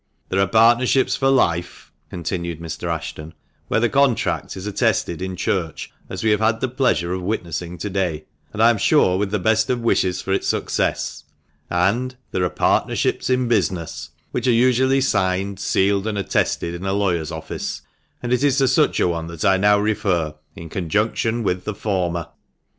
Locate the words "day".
7.91-8.25